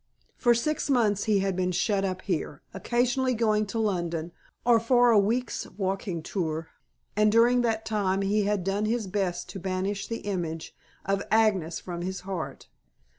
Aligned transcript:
For 0.35 0.55
six 0.55 0.89
months 0.89 1.25
he 1.25 1.41
had 1.41 1.55
been 1.55 1.71
shut 1.71 2.03
up 2.03 2.23
here, 2.23 2.63
occasionally 2.73 3.35
going 3.35 3.67
to 3.67 3.77
London, 3.77 4.31
or 4.65 4.79
for 4.79 5.11
a 5.11 5.19
week's 5.19 5.67
walking 5.77 6.23
tour, 6.23 6.69
and 7.15 7.31
during 7.31 7.61
that 7.61 7.85
time 7.85 8.23
he 8.23 8.45
had 8.45 8.63
done 8.63 8.85
his 8.85 9.05
best 9.05 9.47
to 9.49 9.59
banish 9.59 10.07
the 10.07 10.21
image 10.21 10.75
of 11.05 11.21
Agnes 11.29 11.79
from 11.79 12.01
his 12.01 12.21
heart. 12.21 12.67